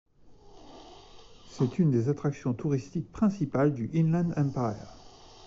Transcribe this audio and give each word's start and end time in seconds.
C'est 1.51 1.77
une 1.77 1.91
des 1.91 2.09
attractions 2.09 2.55
touristiques 2.55 3.11
principales 3.11 3.71
du 3.75 3.87
Inland 3.93 4.31
Empire. 4.35 4.95